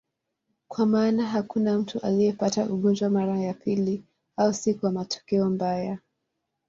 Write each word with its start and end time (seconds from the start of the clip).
Kwa 0.67 0.85
maana 0.85 1.25
hakuna 1.25 1.79
mtu 1.79 1.99
aliyepata 1.99 2.65
ugonjwa 2.65 3.09
mara 3.09 3.39
ya 3.39 3.53
pili, 3.53 4.03
au 4.37 4.53
si 4.53 4.73
kwa 4.73 4.91
matokeo 4.91 5.49
mbaya. 5.49 5.97